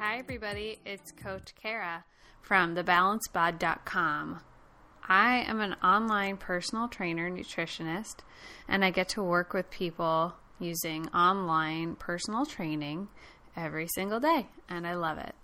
Hi, 0.00 0.18
everybody. 0.18 0.78
It's 0.86 1.10
Coach 1.10 1.56
Cara 1.60 2.04
from 2.40 2.76
thebalancebod.com. 2.76 4.40
I 5.08 5.38
am 5.38 5.60
an 5.60 5.74
online 5.82 6.36
personal 6.36 6.86
trainer, 6.86 7.28
nutritionist, 7.28 8.18
and 8.68 8.84
I 8.84 8.90
get 8.90 9.08
to 9.10 9.24
work 9.24 9.52
with 9.52 9.70
people 9.70 10.34
using 10.60 11.08
online 11.08 11.96
personal 11.96 12.46
training 12.46 13.08
every 13.56 13.88
single 13.92 14.20
day, 14.20 14.46
and 14.68 14.86
I 14.86 14.94
love 14.94 15.18
it. 15.18 15.34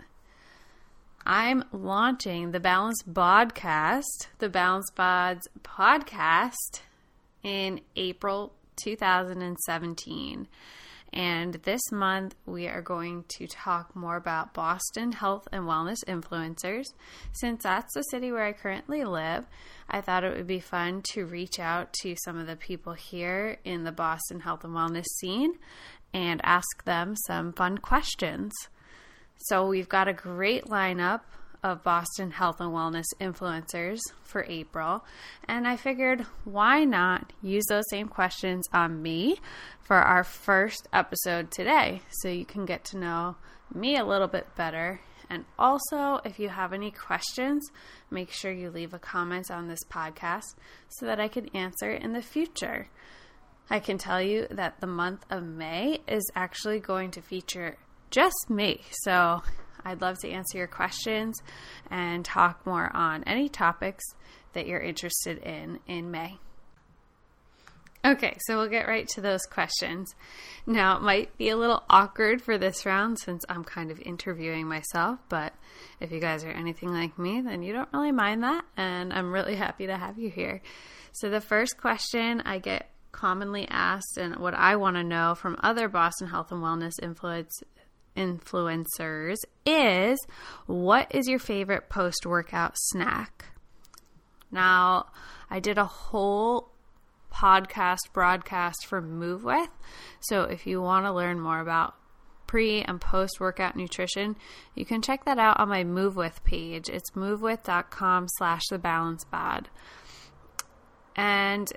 I'm 1.25 1.65
launching 1.73 2.51
the 2.51 2.61
Balance 2.61 3.03
Bodcast, 3.03 4.27
the 4.39 4.47
Balance 4.47 4.89
Bods 4.95 5.41
podcast 5.63 6.79
in 7.43 7.81
April 7.97 8.53
2017. 8.77 10.47
And 11.13 11.53
this 11.63 11.91
month, 11.91 12.35
we 12.45 12.67
are 12.67 12.81
going 12.81 13.23
to 13.37 13.47
talk 13.47 13.95
more 13.95 14.17
about 14.17 14.53
Boston 14.53 15.13
health 15.13 15.47
and 15.51 15.63
wellness 15.63 16.03
influencers. 16.05 16.85
Since 17.31 17.63
that's 17.63 17.93
the 17.93 18.01
city 18.03 18.31
where 18.31 18.45
I 18.45 18.51
currently 18.51 19.05
live, 19.05 19.45
I 19.89 20.01
thought 20.01 20.23
it 20.23 20.35
would 20.35 20.47
be 20.47 20.59
fun 20.59 21.03
to 21.13 21.25
reach 21.25 21.59
out 21.59 21.93
to 22.01 22.15
some 22.25 22.37
of 22.37 22.47
the 22.47 22.57
people 22.57 22.93
here 22.93 23.59
in 23.63 23.83
the 23.83 23.91
Boston 23.91 24.41
health 24.41 24.63
and 24.63 24.73
wellness 24.73 25.05
scene 25.19 25.53
and 26.13 26.41
ask 26.43 26.83
them 26.83 27.15
some 27.27 27.53
fun 27.53 27.77
questions. 27.77 28.51
So, 29.37 29.67
we've 29.67 29.89
got 29.89 30.07
a 30.07 30.13
great 30.13 30.65
lineup 30.65 31.21
of 31.65 31.83
Boston 31.83 32.29
health 32.29 32.61
and 32.61 32.71
wellness 32.71 33.05
influencers 33.19 33.97
for 34.23 34.45
April. 34.47 35.03
And 35.47 35.67
I 35.67 35.77
figured, 35.77 36.21
why 36.43 36.83
not 36.83 37.33
use 37.41 37.65
those 37.67 37.89
same 37.89 38.07
questions 38.07 38.69
on 38.71 39.01
me 39.01 39.39
for 39.81 39.95
our 39.95 40.23
first 40.23 40.87
episode 40.93 41.49
today 41.49 42.03
so 42.11 42.29
you 42.29 42.45
can 42.45 42.65
get 42.65 42.85
to 42.85 42.97
know 42.97 43.35
me 43.73 43.97
a 43.97 44.05
little 44.05 44.27
bit 44.27 44.55
better. 44.55 45.01
And 45.27 45.45
also, 45.57 46.21
if 46.23 46.37
you 46.37 46.49
have 46.49 46.71
any 46.71 46.91
questions, 46.91 47.67
make 48.11 48.29
sure 48.29 48.51
you 48.51 48.69
leave 48.69 48.93
a 48.93 48.99
comment 48.99 49.49
on 49.49 49.67
this 49.67 49.83
podcast 49.89 50.53
so 50.87 51.07
that 51.07 51.19
I 51.19 51.27
can 51.27 51.47
answer 51.55 51.89
in 51.89 52.13
the 52.13 52.21
future. 52.21 52.89
I 53.71 53.79
can 53.79 53.97
tell 53.97 54.21
you 54.21 54.45
that 54.51 54.81
the 54.81 54.87
month 54.87 55.25
of 55.31 55.43
May 55.43 56.01
is 56.07 56.29
actually 56.35 56.79
going 56.79 57.09
to 57.09 57.23
feature 57.23 57.77
just 58.11 58.51
me. 58.51 58.81
So 59.01 59.41
I'd 59.85 60.01
love 60.01 60.19
to 60.19 60.29
answer 60.29 60.57
your 60.57 60.67
questions 60.67 61.41
and 61.89 62.25
talk 62.25 62.65
more 62.65 62.93
on 62.95 63.23
any 63.25 63.47
topics 63.47 64.03
that 64.53 64.67
you're 64.67 64.79
interested 64.79 65.37
in 65.37 65.79
in 65.87 66.11
May. 66.11 66.39
Okay, 68.05 68.37
so 68.41 68.55
we'll 68.55 68.69
get 68.69 68.87
right 68.87 69.07
to 69.09 69.21
those 69.21 69.41
questions. 69.47 70.13
Now, 70.67 70.97
it 70.97 71.01
might 71.01 71.35
be 71.39 71.49
a 71.49 71.57
little 71.57 71.83
awkward 71.89 72.39
for 72.39 72.55
this 72.55 72.85
round 72.85 73.17
since 73.17 73.43
I'm 73.49 73.63
kind 73.63 73.89
of 73.89 73.99
interviewing 73.99 74.67
myself, 74.67 75.17
but 75.27 75.53
if 75.99 76.11
you 76.11 76.19
guys 76.19 76.43
are 76.43 76.51
anything 76.51 76.93
like 76.93 77.17
me, 77.17 77.41
then 77.41 77.63
you 77.63 77.73
don't 77.73 77.89
really 77.91 78.11
mind 78.11 78.43
that, 78.43 78.63
and 78.77 79.11
I'm 79.11 79.33
really 79.33 79.55
happy 79.55 79.87
to 79.87 79.97
have 79.97 80.19
you 80.19 80.29
here. 80.29 80.61
So, 81.13 81.31
the 81.31 81.41
first 81.41 81.79
question 81.79 82.41
I 82.41 82.59
get 82.59 82.91
commonly 83.11 83.67
asked, 83.69 84.17
and 84.17 84.35
what 84.35 84.53
I 84.53 84.75
want 84.75 84.97
to 84.97 85.03
know 85.03 85.33
from 85.33 85.57
other 85.63 85.87
Boston 85.87 86.27
health 86.27 86.51
and 86.51 86.61
wellness 86.61 87.01
influence 87.01 87.63
influencers 88.15 89.37
is 89.65 90.25
what 90.65 91.13
is 91.13 91.27
your 91.27 91.39
favorite 91.39 91.89
post 91.89 92.25
workout 92.25 92.73
snack? 92.75 93.45
Now, 94.51 95.07
I 95.49 95.59
did 95.59 95.77
a 95.77 95.85
whole 95.85 96.71
podcast 97.31 98.11
broadcast 98.13 98.85
for 98.85 99.01
Move 99.01 99.43
With. 99.43 99.69
So 100.21 100.43
if 100.43 100.65
you 100.65 100.81
want 100.81 101.05
to 101.05 101.11
learn 101.11 101.39
more 101.39 101.59
about 101.59 101.95
pre 102.47 102.81
and 102.81 103.01
post 103.01 103.39
workout 103.39 103.75
nutrition, 103.75 104.35
you 104.73 104.85
can 104.85 105.01
check 105.01 105.25
that 105.25 105.37
out 105.37 105.59
on 105.59 105.69
my 105.69 105.83
Move 105.83 106.15
With 106.15 106.43
page. 106.43 106.89
It's 106.89 107.11
movewith.com 107.11 108.27
slash 108.37 108.61
the 108.69 108.79
balance 108.79 109.25
bod. 109.25 109.69
And 111.15 111.71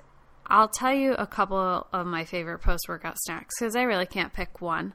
I'll 0.47 0.67
tell 0.67 0.93
you 0.93 1.13
a 1.13 1.27
couple 1.27 1.87
of 1.93 2.07
my 2.07 2.25
favorite 2.25 2.59
post 2.59 2.87
workout 2.87 3.17
snacks 3.19 3.55
because 3.59 3.75
I 3.75 3.83
really 3.83 4.05
can't 4.05 4.33
pick 4.33 4.61
one. 4.61 4.93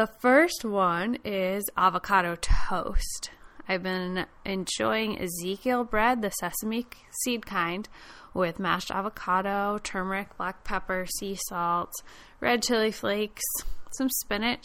The 0.00 0.06
first 0.06 0.64
one 0.64 1.18
is 1.26 1.68
avocado 1.76 2.34
toast. 2.40 3.32
I've 3.68 3.82
been 3.82 4.24
enjoying 4.46 5.20
Ezekiel 5.20 5.84
bread, 5.84 6.22
the 6.22 6.30
sesame 6.30 6.86
seed 7.22 7.44
kind, 7.44 7.86
with 8.32 8.58
mashed 8.58 8.90
avocado, 8.90 9.76
turmeric, 9.82 10.34
black 10.38 10.64
pepper, 10.64 11.04
sea 11.18 11.36
salt, 11.50 11.92
red 12.40 12.62
chili 12.62 12.92
flakes, 12.92 13.42
some 13.90 14.08
spinach. 14.08 14.64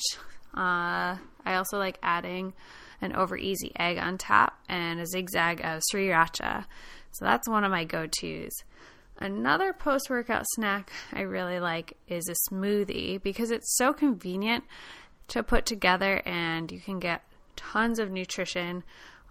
Uh, 0.53 1.19
I 1.45 1.55
also 1.55 1.77
like 1.79 1.99
adding 2.01 2.53
an 3.01 3.13
over 3.13 3.35
easy 3.35 3.73
egg 3.77 3.97
on 3.97 4.17
top 4.17 4.57
and 4.69 5.01
a 5.01 5.05
zigzag 5.05 5.59
of 5.65 5.81
sriracha. 5.93 6.63
So 7.11 7.25
that's 7.25 7.49
one 7.49 7.65
of 7.65 7.71
my 7.71 7.83
go 7.83 8.07
tos. 8.07 8.53
Another 9.17 9.71
post 9.73 10.09
workout 10.09 10.43
snack 10.55 10.91
I 11.13 11.21
really 11.21 11.59
like 11.59 11.97
is 12.07 12.29
a 12.29 12.53
smoothie 12.53 13.21
because 13.21 13.51
it's 13.51 13.75
so 13.77 13.93
convenient 13.93 14.63
to 15.29 15.43
put 15.43 15.65
together 15.65 16.21
and 16.25 16.71
you 16.71 16.79
can 16.79 16.99
get 16.99 17.23
tons 17.55 17.99
of 17.99 18.11
nutrition 18.11 18.83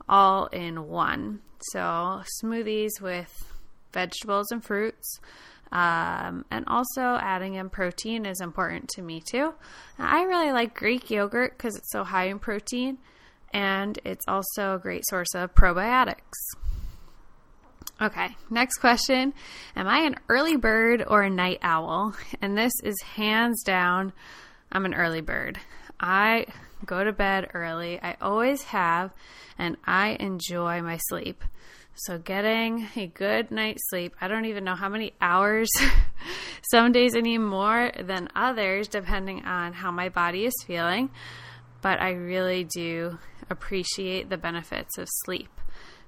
all 0.09 0.47
in 0.47 0.89
one. 0.89 1.41
So, 1.73 2.23
smoothies 2.43 3.01
with 3.01 3.55
vegetables 3.93 4.51
and 4.51 4.63
fruits. 4.63 5.19
Um, 5.73 6.45
and 6.51 6.65
also 6.69 7.01
adding 7.01 7.55
in 7.55 7.69
protein 7.69 8.27
is 8.27 8.41
important 8.41 8.89
to 8.91 9.03
me 9.03 9.21
too. 9.21 9.55
I 9.99 10.23
really 10.23 10.53
like 10.53 10.75
Greek 10.75 11.11
yogurt 11.11 11.57
because 11.57 11.75
it's 11.75 11.91
so 11.91 12.05
high 12.05 12.27
in 12.27 12.39
protein 12.39 12.99
and 13.53 13.99
it's 14.05 14.25
also 14.29 14.75
a 14.75 14.79
great 14.79 15.05
source 15.09 15.35
of 15.35 15.55
probiotics. 15.55 16.35
Okay, 18.01 18.37
next 18.51 18.79
question. 18.79 19.33
Am 19.75 19.87
I 19.87 20.01
an 20.01 20.17
early 20.29 20.57
bird 20.57 21.05
or 21.07 21.23
a 21.23 21.31
night 21.31 21.61
owl? 21.63 22.15
And 22.43 22.59
this 22.59 22.73
is 22.83 23.01
hands 23.15 23.63
down, 23.63 24.13
I'm 24.71 24.85
an 24.85 24.95
early 24.95 25.21
bird. 25.21 25.59
I 26.07 26.45
go 26.85 27.03
to 27.03 27.13
bed 27.13 27.49
early. 27.55 27.99
I 27.99 28.19
always 28.21 28.63
have, 28.65 29.11
and 29.59 29.79
I 29.87 30.19
enjoy 30.21 30.83
my 30.83 30.99
sleep. 31.09 31.43
So, 31.95 32.19
getting 32.19 32.89
a 32.95 33.07
good 33.07 33.51
night's 33.51 33.89
sleep, 33.89 34.15
I 34.21 34.29
don't 34.29 34.45
even 34.45 34.65
know 34.65 34.75
how 34.75 34.91
many 34.91 35.15
hours, 35.23 35.71
some 36.71 36.93
days 36.93 37.17
I 37.17 37.21
need 37.21 37.39
more 37.39 37.91
than 37.99 38.29
others, 38.37 38.87
depending 38.89 39.47
on 39.47 39.73
how 39.73 39.91
my 39.91 40.11
body 40.11 40.45
is 40.45 40.53
feeling. 40.67 41.09
But 41.81 42.03
I 42.03 42.11
really 42.11 42.65
do 42.65 43.19
appreciate 43.49 44.29
the 44.29 44.37
benefits 44.37 44.99
of 44.99 45.09
sleep. 45.25 45.49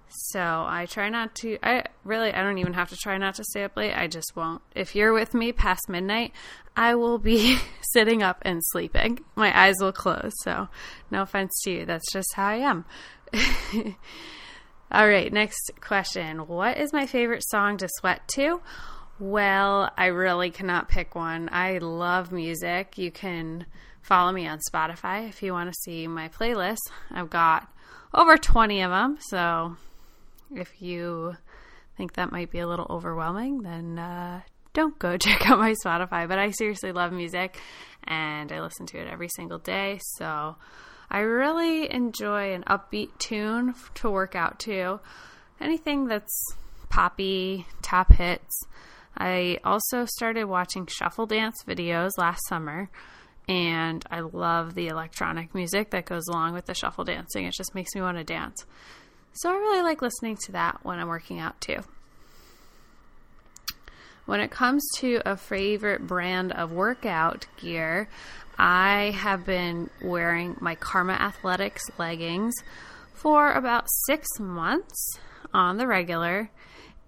So 0.09 0.41
I 0.41 0.87
try 0.89 1.09
not 1.09 1.35
to. 1.37 1.59
I 1.63 1.85
really, 2.05 2.33
I 2.33 2.43
don't 2.43 2.59
even 2.59 2.75
have 2.75 2.91
to 2.91 2.97
try 2.97 3.19
not 3.19 3.35
to 3.37 3.45
stay 3.45 3.65
up 3.65 3.77
late. 3.77 3.95
I 3.95 4.07
just 4.07 4.35
won't. 4.37 4.63
If 4.75 4.95
you're 4.95 5.13
with 5.13 5.35
me 5.35 5.53
past 5.53 5.89
midnight, 5.89 6.33
I 6.77 6.95
will 6.95 7.19
be 7.19 7.59
sitting 7.93 8.23
up 8.23 8.39
and 8.43 8.63
sleeping. 8.65 9.21
My 9.35 9.57
eyes 9.59 9.77
will 9.81 9.93
close. 9.93 10.33
So, 10.43 10.69
no 11.11 11.23
offense 11.23 11.61
to 11.65 11.71
you. 11.71 11.87
That's 11.87 12.11
just 12.13 12.35
how 12.35 12.47
I 12.47 12.57
am. 12.57 12.85
All 14.93 15.09
right, 15.09 15.33
next 15.33 15.73
question. 15.81 16.47
What 16.47 16.79
is 16.79 16.93
my 16.93 17.07
favorite 17.07 17.43
song 17.49 17.77
to 17.79 17.89
sweat 17.99 18.27
to? 18.35 18.61
Well, 19.19 19.91
I 19.97 20.07
really 20.07 20.51
cannot 20.51 20.89
pick 20.89 21.15
one. 21.15 21.49
I 21.51 21.79
love 21.79 22.31
music. 22.31 22.97
You 22.97 23.11
can 23.11 23.67
follow 24.03 24.31
me 24.31 24.47
on 24.47 24.61
Spotify 24.71 25.29
if 25.29 25.43
you 25.43 25.53
want 25.53 25.73
to 25.73 25.81
see 25.83 26.07
my 26.07 26.29
playlist. 26.29 26.79
I've 27.11 27.31
got 27.31 27.69
over 28.15 28.37
20 28.37 28.83
of 28.83 28.91
them. 28.91 29.19
So, 29.21 29.77
if 30.55 30.81
you 30.81 31.37
think 31.97 32.15
that 32.15 32.33
might 32.33 32.51
be 32.51 32.59
a 32.59 32.67
little 32.67 32.87
overwhelming, 32.91 33.63
then 33.63 33.99
uh, 33.99 34.41
don't 34.73 34.99
go 34.99 35.17
check 35.17 35.49
out 35.49 35.59
my 35.59 35.75
Spotify. 35.85 36.29
But 36.29 36.39
I 36.39 36.51
seriously 36.51 36.93
love 36.93 37.13
music 37.13 37.59
and 38.05 38.53
I 38.53 38.61
listen 38.61 38.87
to 38.87 38.99
it 38.99 39.09
every 39.09 39.29
single 39.35 39.59
day. 39.59 39.99
So 40.17 40.57
I 41.11 41.19
really 41.21 41.93
enjoy 41.93 42.55
an 42.55 42.65
upbeat 42.65 43.19
tune 43.19 43.75
to 43.95 44.11
work 44.11 44.35
out 44.35 44.59
to. 44.61 45.01
Anything 45.61 46.07
that's 46.07 46.55
poppy, 46.89 47.67
top 47.83 48.13
hits. 48.13 48.61
I 49.17 49.59
also 49.65 50.05
started 50.05 50.45
watching 50.45 50.87
shuffle 50.87 51.27
dance 51.27 51.57
videos 51.67 52.11
last 52.19 52.47
summer 52.49 52.91
and 53.49 54.05
I 54.11 54.21
love 54.21 54.75
the 54.75 54.89
electronic 54.89 55.55
music 55.55 55.91
that 55.91 56.05
goes 56.05 56.27
along 56.29 56.53
with 56.53 56.67
the 56.67 56.75
shuffle 56.75 57.05
dancing. 57.05 57.47
It 57.47 57.55
just 57.55 57.75
makes 57.75 57.95
me 57.95 58.01
want 58.01 58.19
to 58.19 58.25
dance. 58.25 58.67
So 59.37 59.51
I 59.51 59.55
really 59.55 59.83
like 59.83 60.01
listening 60.01 60.39
to 60.47 60.53
that 60.53 60.81
when 60.83 60.99
I'm 60.99 61.09
working 61.09 61.39
out 61.39 61.61
too. 61.61 61.81
When 64.25 64.41
it 64.41 64.51
comes 64.51 64.83
to 64.97 65.21
a 65.27 65.37
favorite 65.37 66.07
brand 66.07 66.53
of 66.53 66.73
workout 66.73 67.47
gear, 67.59 68.09
I 68.59 69.15
have 69.15 69.45
been 69.45 69.91
wearing 70.03 70.57
my 70.61 70.75
Karma 70.75 71.13
Athletics 71.13 71.83
leggings 71.99 72.55
for 73.13 73.53
about 73.53 73.85
six 74.07 74.27
months 74.41 75.19
on 75.53 75.77
the 75.77 75.87
regular, 75.87 76.51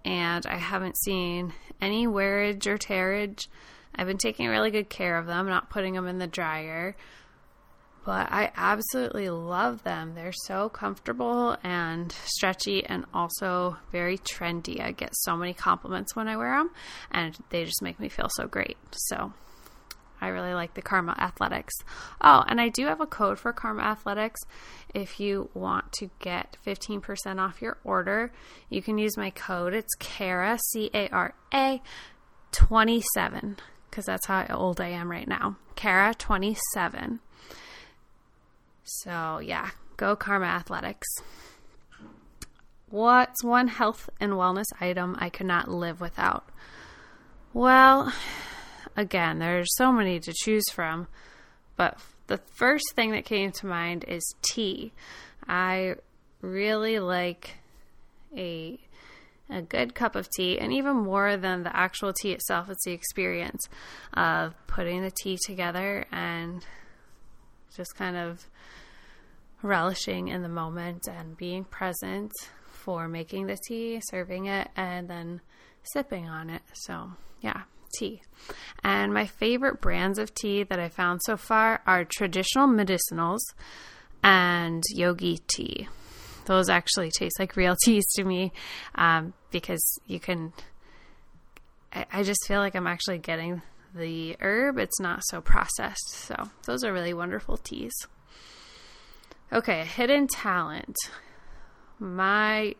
and 0.05 0.45
I 0.45 0.57
haven't 0.57 0.97
seen 0.99 1.53
any 1.81 2.05
wearage 2.05 2.67
or 2.67 2.77
tearage. 2.77 3.47
I've 3.95 4.07
been 4.07 4.19
taking 4.19 4.47
really 4.47 4.69
good 4.69 4.89
care 4.89 5.17
of 5.17 5.25
them, 5.25 5.47
not 5.47 5.71
putting 5.71 5.95
them 5.95 6.07
in 6.07 6.19
the 6.19 6.27
dryer. 6.27 6.95
But 8.05 8.31
I 8.31 8.51
absolutely 8.55 9.29
love 9.29 9.83
them. 9.83 10.15
They're 10.15 10.31
so 10.31 10.69
comfortable 10.69 11.57
and 11.63 12.11
stretchy 12.25 12.85
and 12.85 13.05
also 13.13 13.77
very 13.91 14.17
trendy. 14.17 14.81
I 14.81 14.91
get 14.91 15.15
so 15.15 15.35
many 15.35 15.53
compliments 15.53 16.15
when 16.15 16.27
I 16.27 16.37
wear 16.37 16.57
them, 16.57 16.71
and 17.11 17.37
they 17.49 17.65
just 17.65 17.81
make 17.81 17.99
me 17.99 18.09
feel 18.09 18.29
so 18.29 18.47
great. 18.47 18.77
So 18.91 19.33
I 20.21 20.27
really 20.29 20.53
like 20.53 20.73
the 20.73 20.81
Karma 20.81 21.15
Athletics. 21.17 21.73
Oh, 22.21 22.43
and 22.47 22.59
I 22.59 22.69
do 22.69 22.85
have 22.87 23.01
a 23.01 23.07
code 23.07 23.39
for 23.39 23.53
Karma 23.53 23.83
Athletics. 23.83 24.41
If 24.93 25.19
you 25.19 25.49
want 25.53 25.91
to 25.93 26.09
get 26.19 26.57
15% 26.65 27.39
off 27.39 27.61
your 27.61 27.77
order, 27.83 28.31
you 28.69 28.81
can 28.81 28.97
use 28.97 29.17
my 29.17 29.29
code. 29.29 29.73
It's 29.73 29.95
CARA, 29.99 30.59
C 30.71 30.89
A 30.93 31.09
R 31.09 31.33
A 31.53 31.81
27, 32.51 33.57
because 33.89 34.05
that's 34.05 34.25
how 34.25 34.45
old 34.49 34.81
I 34.81 34.89
am 34.89 35.11
right 35.11 35.27
now. 35.27 35.57
CARA 35.75 36.13
27. 36.15 37.19
So, 38.89 39.39
yeah, 39.39 39.69
go 39.97 40.15
Karma 40.15 40.47
Athletics. 40.47 41.07
What's 42.89 43.43
one 43.43 43.67
health 43.67 44.09
and 44.19 44.33
wellness 44.33 44.65
item 44.81 45.15
I 45.19 45.29
could 45.29 45.45
not 45.45 45.69
live 45.69 46.01
without? 46.01 46.49
Well, 47.53 48.11
again, 48.97 49.37
there's 49.37 49.75
so 49.75 49.91
many 49.91 50.19
to 50.19 50.33
choose 50.33 50.67
from, 50.71 51.07
but 51.75 51.99
the 52.27 52.39
first 52.55 52.93
thing 52.95 53.11
that 53.11 53.25
came 53.25 53.51
to 53.51 53.67
mind 53.67 54.05
is 54.07 54.23
tea. 54.41 54.91
I 55.47 55.95
really 56.41 56.99
like 56.99 57.57
a 58.35 58.79
a 59.51 59.61
good 59.63 59.95
cup 59.95 60.15
of 60.15 60.29
tea, 60.29 60.59
and 60.59 60.71
even 60.71 60.95
more 60.95 61.35
than 61.35 61.63
the 61.63 61.75
actual 61.75 62.13
tea 62.13 62.31
itself, 62.31 62.69
it's 62.69 62.85
the 62.85 62.91
experience 62.91 63.67
of 64.13 64.53
putting 64.67 65.01
the 65.01 65.11
tea 65.11 65.39
together 65.43 66.05
and 66.11 66.63
just 67.75 67.95
kind 67.95 68.17
of 68.17 68.47
relishing 69.61 70.29
in 70.29 70.41
the 70.41 70.49
moment 70.49 71.07
and 71.07 71.37
being 71.37 71.63
present 71.63 72.31
for 72.71 73.07
making 73.07 73.47
the 73.47 73.57
tea, 73.67 74.01
serving 74.09 74.45
it, 74.45 74.69
and 74.75 75.09
then 75.09 75.41
sipping 75.83 76.27
on 76.27 76.49
it. 76.49 76.61
So, 76.73 77.11
yeah, 77.41 77.63
tea. 77.97 78.21
And 78.83 79.13
my 79.13 79.25
favorite 79.25 79.81
brands 79.81 80.19
of 80.19 80.33
tea 80.33 80.63
that 80.63 80.79
I 80.79 80.89
found 80.89 81.21
so 81.23 81.37
far 81.37 81.81
are 81.85 82.05
traditional 82.05 82.67
medicinals 82.67 83.39
and 84.23 84.83
yogi 84.93 85.39
tea. 85.47 85.87
Those 86.45 86.69
actually 86.69 87.11
taste 87.11 87.39
like 87.39 87.55
real 87.55 87.75
teas 87.83 88.05
to 88.15 88.23
me 88.23 88.51
um, 88.95 89.33
because 89.51 89.99
you 90.07 90.19
can. 90.19 90.53
I, 91.93 92.05
I 92.13 92.23
just 92.23 92.45
feel 92.47 92.59
like 92.59 92.75
I'm 92.75 92.87
actually 92.87 93.19
getting 93.19 93.61
the 93.93 94.37
herb, 94.39 94.77
it's 94.77 94.99
not 94.99 95.21
so 95.25 95.41
processed. 95.41 96.09
So, 96.09 96.49
those 96.65 96.83
are 96.83 96.93
really 96.93 97.13
wonderful 97.13 97.57
teas. 97.57 97.93
Okay, 99.51 99.83
hidden 99.83 100.27
talent. 100.27 100.95
My 101.97 102.75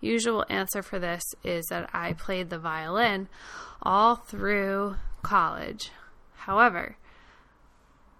usual 0.00 0.44
answer 0.48 0.82
for 0.82 0.98
this 0.98 1.22
is 1.44 1.66
that 1.70 1.90
I 1.92 2.12
played 2.14 2.50
the 2.50 2.58
violin 2.58 3.28
all 3.82 4.16
through 4.16 4.96
college. 5.22 5.90
However, 6.34 6.96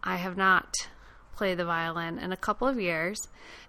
I 0.02 0.16
have 0.16 0.36
not 0.36 0.74
played 1.34 1.58
the 1.58 1.64
violin 1.64 2.18
in 2.18 2.32
a 2.32 2.36
couple 2.36 2.68
of 2.68 2.78
years, 2.78 3.18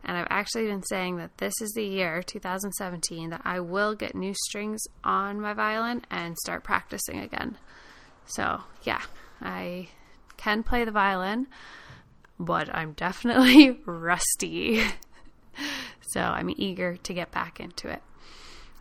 and 0.04 0.18
I've 0.18 0.28
actually 0.30 0.66
been 0.66 0.84
saying 0.84 1.18
that 1.18 1.38
this 1.38 1.54
is 1.62 1.72
the 1.72 1.86
year, 1.86 2.22
2017, 2.22 3.30
that 3.30 3.42
I 3.46 3.62
will 3.62 3.96
get 3.96 4.14
new 4.14 4.34
strings 4.48 4.82
on 5.04 5.40
my 5.40 5.54
violin 5.54 6.02
and 6.12 6.38
start 6.38 6.64
practicing 6.64 7.20
again. 7.20 7.58
So, 8.26 8.62
yeah, 8.84 9.02
I 9.42 9.90
can 10.38 10.64
play 10.64 10.86
the 10.86 10.92
violin, 10.92 11.48
but 12.40 12.74
I'm 12.74 12.94
definitely 12.94 13.80
rusty. 13.86 14.84
so, 16.02 16.22
I'm 16.22 16.54
eager 16.58 16.98
to 16.98 17.14
get 17.14 17.32
back 17.32 17.60
into 17.60 17.90
it. 17.90 18.02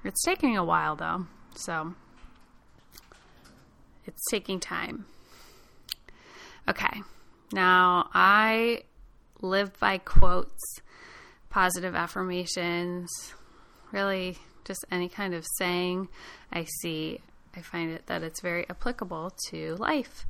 It's 0.04 0.22
taking 0.22 0.56
a 0.56 0.64
while 0.64 0.96
though, 0.96 1.26
so 1.54 1.94
it's 4.06 4.22
taking 4.30 4.60
time. 4.60 5.04
Okay, 6.68 7.02
now 7.52 8.08
I 8.14 8.84
live 9.42 9.78
by 9.78 9.98
quotes, 9.98 10.80
positive 11.50 11.94
affirmations, 11.94 13.10
really 13.92 14.38
just 14.64 14.84
any 14.90 15.08
kind 15.08 15.34
of 15.34 15.44
saying 15.58 16.08
I 16.52 16.66
see. 16.80 17.20
I 17.56 17.62
find 17.62 17.90
it 17.90 18.06
that 18.06 18.22
it's 18.22 18.40
very 18.40 18.68
applicable 18.68 19.32
to 19.48 19.74
life. 19.76 20.26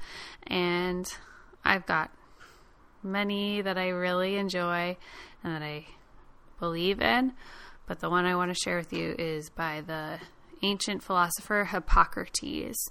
And 0.47 1.13
I've 1.65 1.87
got 1.87 2.11
many 3.03 3.61
that 3.61 3.79
I 3.79 3.89
really 3.89 4.37
enjoy 4.37 4.97
and 5.43 5.55
that 5.55 5.63
I 5.63 5.87
believe 6.59 7.01
in. 7.01 7.33
But 7.87 8.01
the 8.01 8.11
one 8.11 8.25
I 8.25 8.37
want 8.37 8.51
to 8.51 8.61
share 8.63 8.77
with 8.77 8.93
you 8.93 9.15
is 9.19 9.51
by 9.51 9.81
the 9.81 10.19
ancient 10.63 11.03
philosopher 11.03 11.69
Hippocrates. 11.71 12.89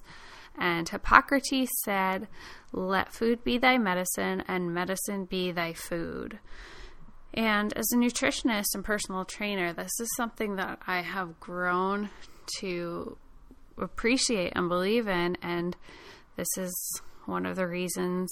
And 0.58 0.90
Hippocrates 0.90 1.72
said, 1.86 2.28
Let 2.74 3.14
food 3.14 3.44
be 3.44 3.58
thy 3.58 3.78
medicine, 3.78 4.44
and 4.48 4.74
medicine 4.74 5.26
be 5.26 5.52
thy 5.52 5.74
food. 5.74 6.40
And 7.34 7.72
as 7.78 7.86
a 7.94 7.98
nutritionist 7.98 8.74
and 8.74 8.84
personal 8.84 9.24
trainer, 9.24 9.72
this 9.72 9.92
is 10.02 10.10
something 10.18 10.56
that 10.58 10.80
I 10.86 11.02
have 11.02 11.40
grown 11.40 12.10
to 12.60 13.18
appreciate 13.80 14.54
and 14.56 14.70
believe 14.70 15.08
in. 15.08 15.38
And 15.42 15.76
this 16.36 16.48
is 16.58 17.02
one 17.26 17.46
of 17.46 17.56
the 17.56 17.68
reasons 17.68 18.30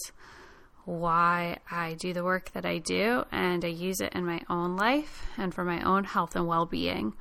why 0.86 1.58
I 1.70 1.96
do 1.96 2.14
the 2.14 2.24
work 2.24 2.52
that 2.54 2.66
I 2.66 2.78
do, 2.78 3.26
and 3.32 3.64
I 3.66 3.68
use 3.68 4.00
it 4.00 4.14
in 4.14 4.26
my 4.26 4.42
own 4.50 4.78
life 4.78 5.28
and 5.38 5.54
for 5.54 5.66
my 5.66 5.82
own 5.82 6.06
health 6.06 6.36
and 6.36 6.48
well 6.48 6.66
being. 6.66 7.14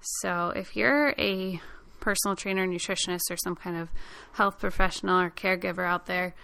So, 0.00 0.52
if 0.54 0.76
you're 0.76 1.14
a 1.18 1.60
personal 2.00 2.36
trainer, 2.36 2.66
nutritionist, 2.66 3.30
or 3.30 3.36
some 3.36 3.56
kind 3.56 3.76
of 3.76 3.88
health 4.32 4.58
professional 4.58 5.18
or 5.20 5.30
caregiver 5.30 5.86
out 5.86 6.06
there, 6.06 6.34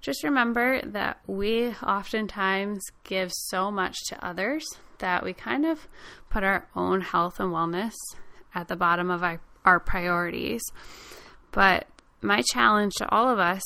just 0.00 0.22
remember 0.22 0.80
that 0.82 1.20
we 1.26 1.74
oftentimes 1.82 2.82
give 3.04 3.32
so 3.32 3.70
much 3.70 3.96
to 4.08 4.24
others 4.24 4.64
that 4.98 5.24
we 5.24 5.32
kind 5.32 5.66
of 5.66 5.88
put 6.30 6.44
our 6.44 6.68
own 6.74 7.00
health 7.00 7.40
and 7.40 7.52
wellness 7.52 7.94
at 8.54 8.68
the 8.68 8.76
bottom 8.76 9.10
of 9.10 9.22
our, 9.22 9.40
our 9.66 9.78
priorities. 9.80 10.62
But 11.50 11.86
my 12.22 12.42
challenge 12.52 12.94
to 12.94 13.10
all 13.10 13.28
of 13.28 13.38
us 13.38 13.62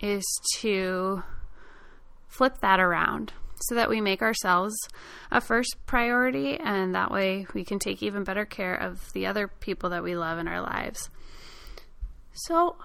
is 0.00 0.24
to 0.58 1.22
flip 2.26 2.58
that 2.62 2.80
around 2.80 3.32
so 3.62 3.74
that 3.76 3.88
we 3.88 4.00
make 4.00 4.22
ourselves 4.22 4.74
a 5.30 5.40
first 5.40 5.76
priority 5.86 6.56
and 6.56 6.94
that 6.94 7.12
way 7.12 7.46
we 7.54 7.64
can 7.64 7.78
take 7.78 8.02
even 8.02 8.24
better 8.24 8.44
care 8.44 8.74
of 8.74 9.12
the 9.12 9.26
other 9.26 9.46
people 9.46 9.90
that 9.90 10.02
we 10.02 10.16
love 10.16 10.38
in 10.38 10.48
our 10.48 10.60
lives. 10.60 11.10
So, 12.32 12.76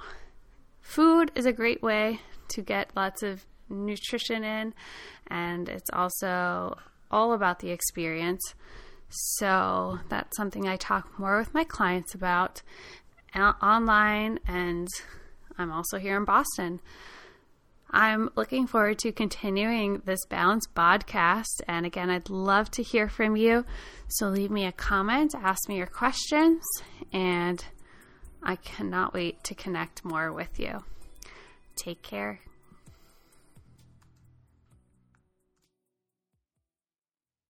food 0.82 1.32
is 1.34 1.46
a 1.46 1.54
great 1.54 1.82
way 1.82 2.20
to 2.50 2.62
get 2.62 2.92
lots 2.96 3.24
of 3.24 3.46
nutrition 3.70 4.44
in, 4.44 4.74
and 5.28 5.70
it's 5.70 5.90
also 5.94 6.78
all 7.10 7.34
about 7.34 7.60
the 7.60 7.72
experience. 7.72 8.54
So, 9.10 10.00
that's 10.10 10.36
something 10.36 10.68
I 10.68 10.76
talk 10.76 11.18
more 11.18 11.38
with 11.38 11.54
my 11.54 11.64
clients 11.64 12.14
about 12.14 12.62
uh, 13.34 13.54
online, 13.62 14.40
and 14.48 14.88
I'm 15.58 15.72
also 15.72 15.98
here 15.98 16.18
in 16.18 16.26
Boston. 16.26 16.80
I'm 17.90 18.30
looking 18.36 18.68
forward 18.68 19.00
to 19.00 19.12
continuing 19.12 20.02
this 20.06 20.26
Balance 20.26 20.68
podcast. 20.68 21.62
And 21.68 21.86
again, 21.86 22.10
I'd 22.10 22.30
love 22.30 22.70
to 22.72 22.84
hear 22.84 23.08
from 23.08 23.36
you. 23.36 23.66
So 24.10 24.28
leave 24.28 24.52
me 24.52 24.66
a 24.66 24.72
comment, 24.72 25.34
ask 25.36 25.70
me 25.70 25.78
your 25.78 25.88
questions, 25.88 26.62
and 27.14 27.64
I 28.44 28.58
cannot 28.58 29.14
wait 29.14 29.44
to 29.46 29.56
connect 29.56 30.04
more 30.04 30.34
with 30.34 30.60
you. 30.60 30.84
Take 31.76 32.02
care. 32.02 32.42